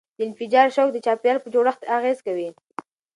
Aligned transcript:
د 0.17 0.19
انفجار 0.27 0.67
شوک 0.75 0.89
د 0.93 0.97
چاپیریال 1.05 1.37
په 1.43 1.47
جوړښت 1.53 1.81
اغېزه 1.95 2.21
کوي. 2.27 2.49